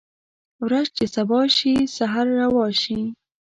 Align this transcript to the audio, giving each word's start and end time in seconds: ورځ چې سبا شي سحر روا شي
ورځ 0.63 0.87
چې 0.97 1.05
سبا 1.15 1.39
شي 1.57 1.73
سحر 1.97 2.25
روا 2.41 2.67
شي 2.81 2.99